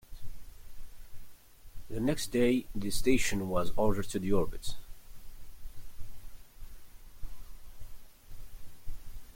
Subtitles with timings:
[1.91, 4.73] The next day, the station was ordered to deorbit.